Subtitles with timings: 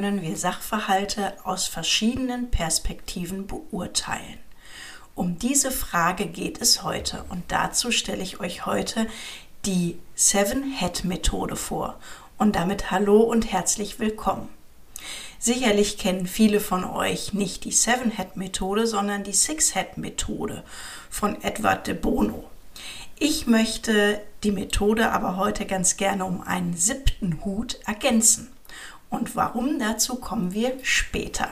[0.00, 4.38] können wir Sachverhalte aus verschiedenen Perspektiven beurteilen?
[5.14, 9.06] Um diese Frage geht es heute und dazu stelle ich euch heute
[9.66, 11.98] die Seven-Head-Methode vor.
[12.38, 14.48] Und damit hallo und herzlich willkommen.
[15.38, 20.64] Sicherlich kennen viele von euch nicht die Seven-Head-Methode, sondern die Six-Head-Methode
[21.10, 22.48] von Edward de Bono.
[23.18, 28.50] Ich möchte die Methode aber heute ganz gerne um einen siebten Hut ergänzen.
[29.10, 31.48] Und warum dazu kommen wir später.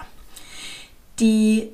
[1.19, 1.71] Die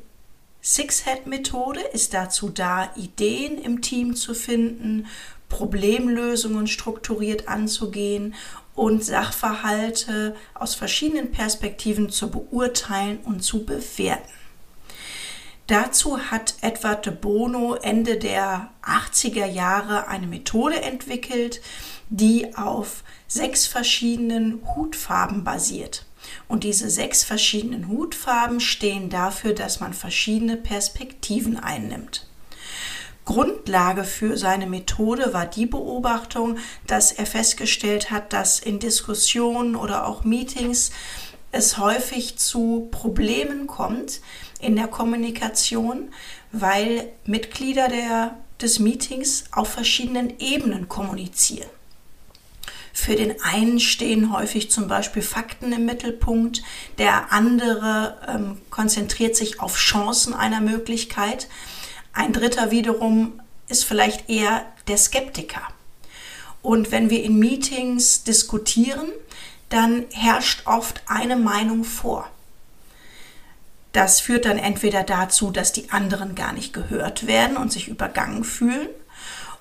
[0.62, 5.06] Six-Head-Methode ist dazu da, Ideen im Team zu finden,
[5.50, 8.34] Problemlösungen strukturiert anzugehen
[8.74, 14.32] und Sachverhalte aus verschiedenen Perspektiven zu beurteilen und zu bewerten.
[15.66, 21.62] Dazu hat Edward de Bono Ende der 80er Jahre eine Methode entwickelt,
[22.10, 23.02] die auf
[23.34, 26.06] sechs verschiedenen Hutfarben basiert.
[26.46, 32.28] Und diese sechs verschiedenen Hutfarben stehen dafür, dass man verschiedene Perspektiven einnimmt.
[33.24, 40.06] Grundlage für seine Methode war die Beobachtung, dass er festgestellt hat, dass in Diskussionen oder
[40.06, 40.92] auch Meetings
[41.50, 44.20] es häufig zu Problemen kommt
[44.60, 46.10] in der Kommunikation,
[46.52, 51.70] weil Mitglieder der, des Meetings auf verschiedenen Ebenen kommunizieren.
[52.96, 56.62] Für den einen stehen häufig zum Beispiel Fakten im Mittelpunkt,
[56.96, 61.48] der andere ähm, konzentriert sich auf Chancen einer Möglichkeit,
[62.12, 65.62] ein dritter wiederum ist vielleicht eher der Skeptiker.
[66.62, 69.08] Und wenn wir in Meetings diskutieren,
[69.70, 72.30] dann herrscht oft eine Meinung vor.
[73.90, 78.44] Das führt dann entweder dazu, dass die anderen gar nicht gehört werden und sich übergangen
[78.44, 78.88] fühlen,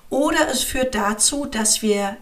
[0.08, 2.16] oder es führt dazu, dass wir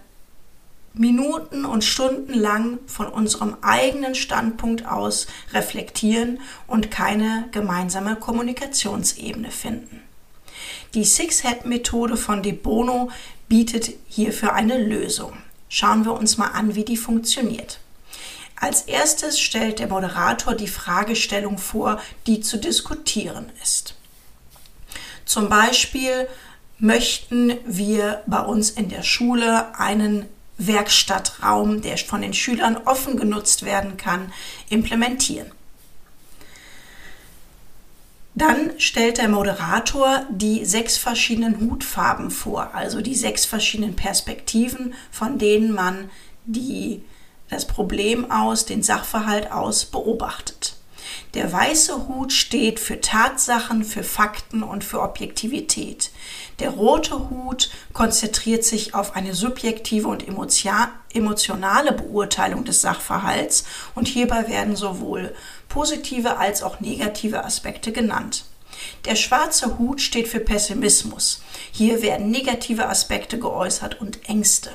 [0.94, 10.02] Minuten und Stunden lang von unserem eigenen Standpunkt aus reflektieren und keine gemeinsame Kommunikationsebene finden.
[10.94, 13.10] Die Six-Head-Methode von De Bono
[13.48, 15.32] bietet hierfür eine Lösung.
[15.68, 17.80] Schauen wir uns mal an, wie die funktioniert.
[18.56, 23.94] Als erstes stellt der Moderator die Fragestellung vor, die zu diskutieren ist.
[25.24, 26.28] Zum Beispiel
[26.78, 30.26] möchten wir bei uns in der Schule einen
[30.58, 34.32] Werkstattraum, der von den Schülern offen genutzt werden kann,
[34.68, 35.50] implementieren.
[38.34, 45.38] Dann stellt der Moderator die sechs verschiedenen Hutfarben vor, also die sechs verschiedenen Perspektiven, von
[45.38, 46.10] denen man
[46.46, 47.02] die,
[47.50, 50.51] das Problem aus, den Sachverhalt aus beobachtet.
[51.34, 56.10] Der weiße Hut steht für Tatsachen, für Fakten und für Objektivität.
[56.58, 64.46] Der rote Hut konzentriert sich auf eine subjektive und emotionale Beurteilung des Sachverhalts und hierbei
[64.48, 65.34] werden sowohl
[65.70, 68.44] positive als auch negative Aspekte genannt.
[69.06, 71.42] Der schwarze Hut steht für Pessimismus.
[71.70, 74.70] Hier werden negative Aspekte geäußert und Ängste.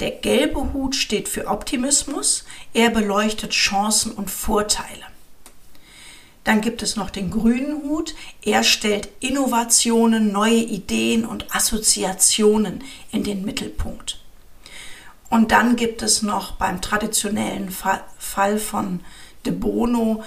[0.00, 2.44] Der gelbe Hut steht für Optimismus.
[2.74, 5.11] Er beleuchtet Chancen und Vorteile.
[6.44, 8.14] Dann gibt es noch den grünen Hut.
[8.42, 12.82] Er stellt Innovationen, neue Ideen und Assoziationen
[13.12, 14.20] in den Mittelpunkt.
[15.30, 19.00] Und dann gibt es noch beim traditionellen Fall von
[19.46, 20.22] de Bono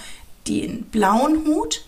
[0.48, 1.86] den blauen Hut.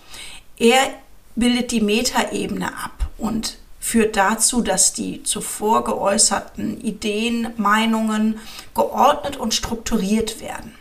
[0.58, 0.94] Er
[1.36, 8.40] bildet die Metaebene ab und führt dazu, dass die zuvor geäußerten Ideen, Meinungen
[8.76, 10.76] geordnet und strukturiert werden.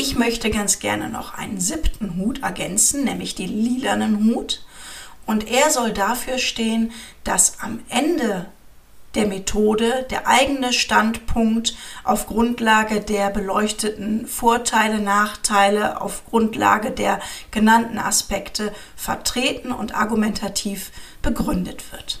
[0.00, 4.64] Ich möchte ganz gerne noch einen siebten Hut ergänzen, nämlich den lilanen Hut.
[5.26, 6.92] Und er soll dafür stehen,
[7.24, 8.46] dass am Ende
[9.16, 17.18] der Methode der eigene Standpunkt auf Grundlage der beleuchteten Vorteile, Nachteile, auf Grundlage der
[17.50, 22.20] genannten Aspekte vertreten und argumentativ begründet wird.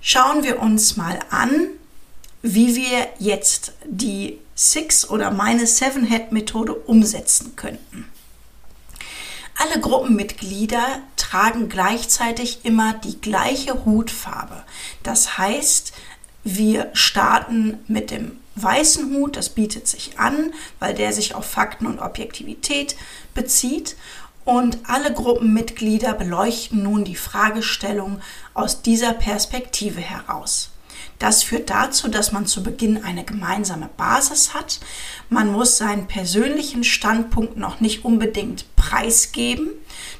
[0.00, 1.68] Schauen wir uns mal an,
[2.42, 8.06] wie wir jetzt die Six oder meine Seven Head Methode umsetzen könnten.
[9.58, 14.62] Alle Gruppenmitglieder tragen gleichzeitig immer die gleiche Hutfarbe.
[15.02, 15.92] Das heißt,
[16.44, 21.86] wir starten mit dem weißen Hut, das bietet sich an, weil der sich auf Fakten
[21.86, 22.96] und Objektivität
[23.34, 23.96] bezieht.
[24.44, 28.20] Und alle Gruppenmitglieder beleuchten nun die Fragestellung
[28.54, 30.70] aus dieser Perspektive heraus.
[31.22, 34.80] Das führt dazu, dass man zu Beginn eine gemeinsame Basis hat.
[35.28, 39.70] Man muss seinen persönlichen Standpunkt noch nicht unbedingt preisgeben.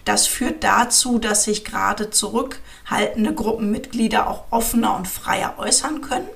[0.05, 6.29] Das führt dazu, dass sich gerade zurückhaltende Gruppenmitglieder auch offener und freier äußern können.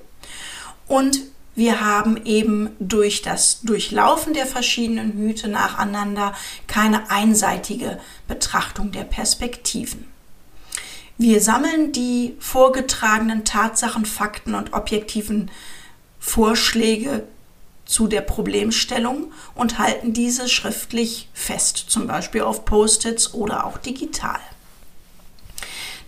[0.89, 1.21] Und
[1.55, 6.35] wir haben eben durch das Durchlaufen der verschiedenen Hüte nacheinander
[6.67, 10.16] keine einseitige Betrachtung der Perspektiven.
[11.19, 15.51] Wir sammeln die vorgetragenen Tatsachen, Fakten und objektiven
[16.19, 17.27] Vorschläge
[17.87, 24.41] zu der Problemstellung und halten diese schriftlich fest, zum Beispiel auf Post-its oder auch digital.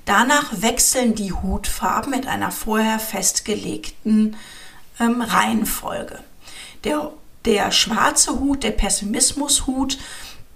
[0.05, 4.37] Danach wechseln die Hutfarben mit einer vorher festgelegten
[4.99, 6.19] ähm, Reihenfolge.
[6.85, 7.13] Der,
[7.45, 9.99] der schwarze Hut, der Pessimismushut,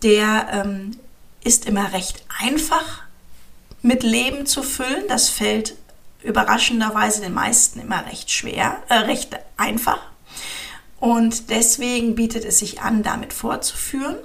[0.02, 0.96] der ähm,
[1.44, 3.02] ist immer recht einfach
[3.82, 5.04] mit Leben zu füllen.
[5.08, 5.76] Das fällt
[6.22, 10.00] überraschenderweise den meisten immer recht schwer, äh, recht einfach.
[11.00, 14.16] Und deswegen bietet es sich an, damit fortzuführen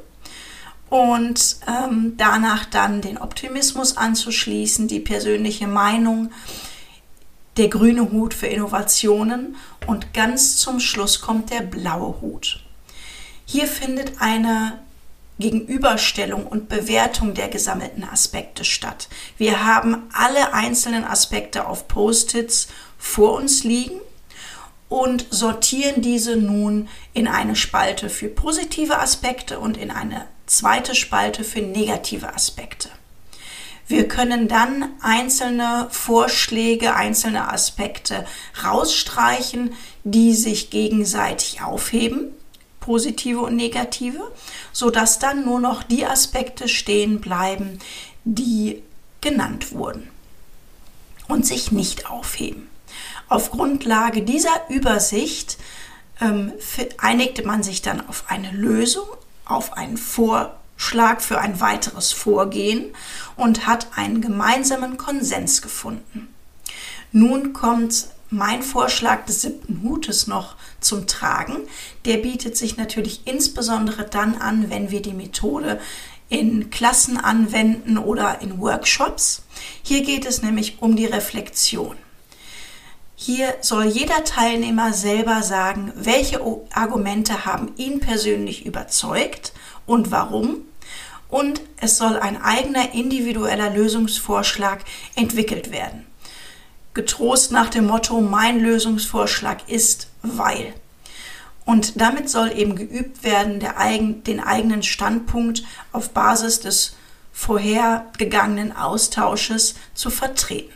[0.89, 6.31] und ähm, danach dann den Optimismus anzuschließen, die persönliche Meinung,
[7.57, 9.56] der grüne Hut für Innovationen
[9.88, 12.63] und ganz zum Schluss kommt der blaue Hut.
[13.45, 14.80] Hier findet eine
[15.39, 19.07] Gegenüberstellung und Bewertung der gesammelten Aspekte statt.
[19.38, 22.68] Wir haben alle einzelnen Aspekte auf Post-its
[22.98, 24.00] vor uns liegen
[24.89, 31.44] und sortieren diese nun in eine Spalte für positive Aspekte und in eine zweite Spalte
[31.44, 32.89] für negative Aspekte.
[33.88, 38.25] Wir können dann einzelne Vorschläge, einzelne Aspekte
[38.63, 39.74] rausstreichen,
[40.04, 42.34] die sich gegenseitig aufheben,
[42.88, 44.31] positive und negative,
[44.72, 47.80] sodass dann nur noch die Aspekte stehen bleiben,
[48.24, 48.81] die
[49.19, 50.10] genannt wurden
[51.28, 52.69] und sich nicht aufheben.
[53.28, 55.57] Auf Grundlage dieser Übersicht
[56.22, 56.54] ähm,
[56.98, 59.07] einigte man sich dann auf eine Lösung,
[59.44, 62.95] auf einen Vorschlag für ein weiteres Vorgehen
[63.36, 66.34] und hat einen gemeinsamen Konsens gefunden.
[67.12, 71.68] Nun kommt mein Vorschlag des siebten Hutes noch zum Tragen.
[72.06, 75.79] Der bietet sich natürlich insbesondere dann an, wenn wir die Methode
[76.29, 79.44] in Klassen anwenden oder in Workshops.
[79.81, 81.95] Hier geht es nämlich um die Reflexion.
[83.15, 86.39] Hier soll jeder Teilnehmer selber sagen, welche
[86.71, 89.53] Argumente haben ihn persönlich überzeugt
[89.88, 90.57] und warum.
[91.29, 94.83] Und es soll ein eigener individueller Lösungsvorschlag
[95.15, 96.06] entwickelt werden.
[96.97, 100.73] Getrost nach dem Motto, mein Lösungsvorschlag ist weil.
[101.63, 105.63] Und damit soll eben geübt werden, eigen, den eigenen Standpunkt
[105.94, 106.95] auf Basis des
[107.31, 110.73] vorhergegangenen Austausches zu vertreten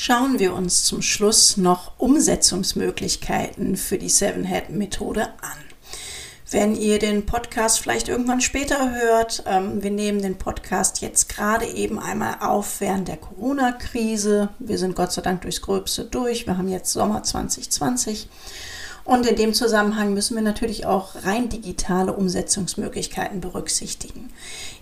[0.00, 5.69] schauen wir uns zum Schluss noch Umsetzungsmöglichkeiten für die Seven-Head-Methode an.
[6.52, 11.64] Wenn ihr den Podcast vielleicht irgendwann später hört, ähm, wir nehmen den Podcast jetzt gerade
[11.64, 14.48] eben einmal auf während der Corona-Krise.
[14.58, 16.48] Wir sind Gott sei Dank durchs Gröbste durch.
[16.48, 18.28] Wir haben jetzt Sommer 2020.
[19.04, 24.32] Und in dem Zusammenhang müssen wir natürlich auch rein digitale Umsetzungsmöglichkeiten berücksichtigen.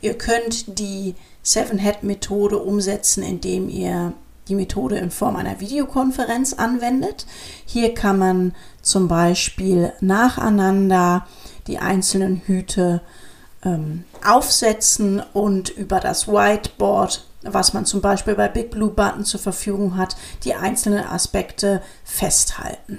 [0.00, 4.14] Ihr könnt die Seven-Head-Methode umsetzen, indem ihr
[4.49, 7.27] die Methode in Form einer Videokonferenz anwendet.
[7.67, 11.27] Hier kann man zum Beispiel nacheinander
[11.67, 13.03] die einzelnen Hüte
[13.65, 19.40] ähm, aufsetzen und über das Whiteboard, was man zum Beispiel bei Big Blue Button zur
[19.40, 22.99] Verfügung hat, die einzelnen Aspekte festhalten.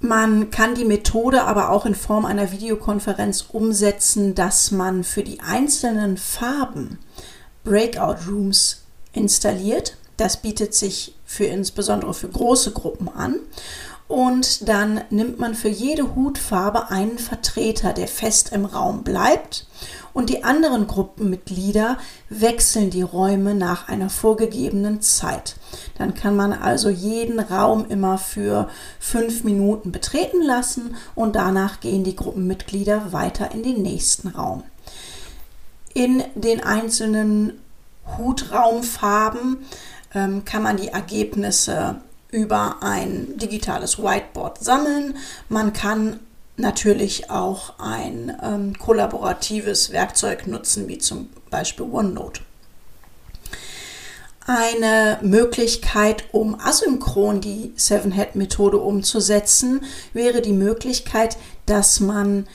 [0.00, 5.40] Man kann die Methode aber auch in Form einer Videokonferenz umsetzen, dass man für die
[5.40, 6.98] einzelnen Farben
[7.62, 8.81] Breakout Rooms
[9.12, 9.96] installiert.
[10.16, 13.36] Das bietet sich für insbesondere für große Gruppen an.
[14.08, 19.66] Und dann nimmt man für jede Hutfarbe einen Vertreter, der fest im Raum bleibt.
[20.12, 21.96] Und die anderen Gruppenmitglieder
[22.28, 25.56] wechseln die Räume nach einer vorgegebenen Zeit.
[25.96, 28.68] Dann kann man also jeden Raum immer für
[29.00, 34.62] fünf Minuten betreten lassen und danach gehen die Gruppenmitglieder weiter in den nächsten Raum.
[35.94, 37.58] In den einzelnen
[38.18, 39.58] Hutraumfarben
[40.14, 45.16] ähm, kann man die Ergebnisse über ein digitales Whiteboard sammeln.
[45.48, 46.20] Man kann
[46.56, 52.40] natürlich auch ein ähm, kollaboratives Werkzeug nutzen, wie zum Beispiel OneNote.
[54.44, 59.82] Eine Möglichkeit, um asynchron die Seven-Head-Methode umzusetzen,
[60.12, 62.48] wäre die Möglichkeit, dass man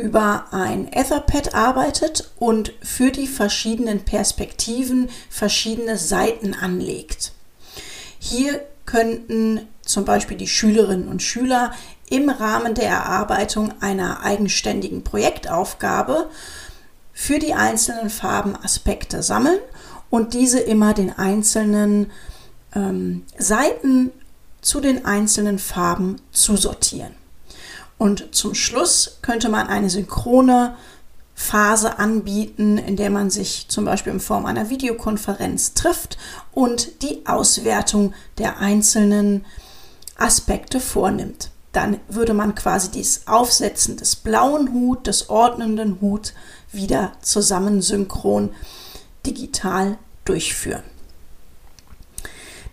[0.00, 7.32] über ein Etherpad arbeitet und für die verschiedenen Perspektiven verschiedene Seiten anlegt.
[8.18, 11.72] Hier könnten zum Beispiel die Schülerinnen und Schüler
[12.08, 16.28] im Rahmen der Erarbeitung einer eigenständigen Projektaufgabe
[17.12, 19.58] für die einzelnen Farben Aspekte sammeln
[20.10, 22.10] und diese immer den einzelnen
[22.74, 24.10] ähm, Seiten
[24.60, 27.19] zu den einzelnen Farben zusortieren.
[28.00, 30.74] Und zum Schluss könnte man eine synchrone
[31.34, 36.16] Phase anbieten, in der man sich zum Beispiel in Form einer Videokonferenz trifft
[36.50, 39.44] und die Auswertung der einzelnen
[40.16, 41.50] Aspekte vornimmt.
[41.72, 46.32] Dann würde man quasi dieses Aufsetzen des blauen Hut, des ordnenden Hut
[46.72, 48.54] wieder zusammen synchron
[49.26, 50.84] digital durchführen.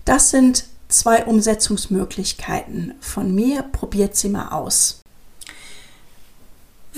[0.05, 3.63] Das sind zwei Umsetzungsmöglichkeiten von mir.
[3.63, 5.01] Probiert sie mal aus.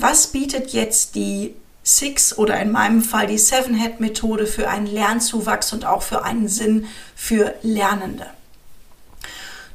[0.00, 5.84] Was bietet jetzt die Six oder in meinem Fall die Seven-Head-Methode für einen Lernzuwachs und
[5.84, 8.26] auch für einen Sinn für Lernende?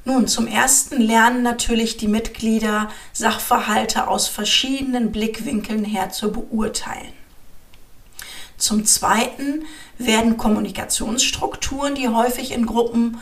[0.03, 7.13] Nun, zum ersten lernen natürlich die Mitglieder Sachverhalte aus verschiedenen Blickwinkeln her zu beurteilen.
[8.57, 9.63] Zum zweiten
[9.99, 13.19] werden Kommunikationsstrukturen, die häufig in Gruppen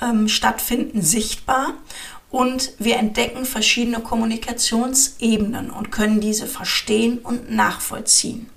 [0.00, 1.74] ähm, stattfinden, sichtbar
[2.32, 8.48] und wir entdecken verschiedene Kommunikationsebenen und können diese verstehen und nachvollziehen.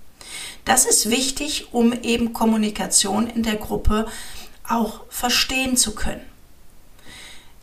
[0.63, 4.07] Das ist wichtig, um eben Kommunikation in der Gruppe
[4.67, 6.25] auch verstehen zu können.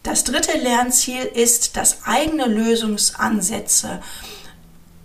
[0.02, 4.02] Das dritte Lernziel ist, dass eigene Lösungsansätze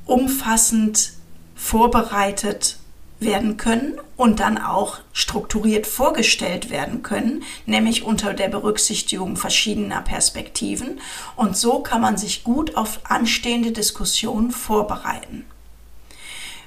[0.06, 1.14] umfassend
[1.56, 2.78] vorbereitet
[3.20, 11.00] werden können und dann auch strukturiert vorgestellt werden können, nämlich unter der Berücksichtigung verschiedener Perspektiven.
[11.36, 15.46] Und so kann man sich gut auf anstehende Diskussionen vorbereiten.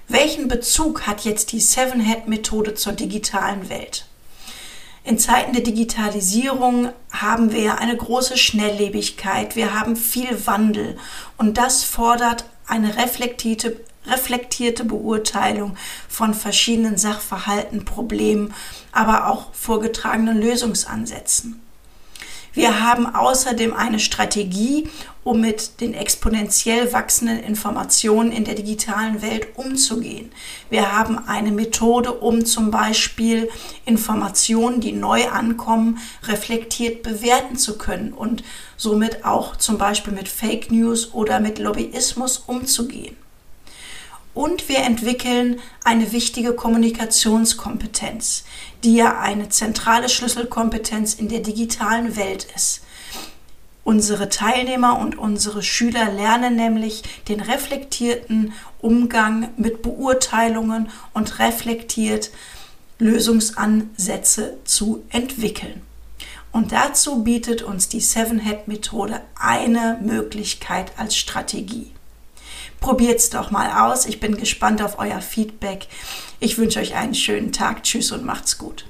[0.08, 4.06] Welchen Bezug hat jetzt die Seven-Head-Methode zur digitalen Welt?
[5.04, 10.98] In Zeiten der Digitalisierung haben wir eine große Schnelllebigkeit, wir haben viel Wandel
[11.38, 15.76] und das fordert eine reflektierte, reflektierte Beurteilung
[16.20, 18.52] von verschiedenen Sachverhalten, Problemen,
[18.92, 21.62] aber auch vorgetragenen Lösungsansätzen.
[22.52, 24.90] Wir haben außerdem eine Strategie,
[25.24, 30.30] um mit den exponentiell wachsenden Informationen in der digitalen Welt umzugehen.
[30.68, 33.48] Wir haben eine Methode, um zum Beispiel
[33.86, 38.44] Informationen, die neu ankommen, reflektiert bewerten zu können und
[38.76, 43.16] somit auch zum Beispiel mit Fake News oder mit Lobbyismus umzugehen
[44.34, 48.44] und wir entwickeln eine wichtige Kommunikationskompetenz,
[48.84, 52.82] die ja eine zentrale Schlüsselkompetenz in der digitalen Welt ist.
[53.82, 62.30] Unsere Teilnehmer und unsere Schüler lernen nämlich den reflektierten Umgang mit Beurteilungen und reflektiert
[62.98, 65.82] Lösungsansätze zu entwickeln.
[66.52, 71.92] Und dazu bietet uns die Seven-Head-Methode eine Möglichkeit als Strategie.
[72.80, 74.06] Probiert's doch mal aus.
[74.06, 75.86] Ich bin gespannt auf euer Feedback.
[76.40, 77.84] Ich wünsche euch einen schönen Tag.
[77.84, 78.86] Tschüss und macht's gut.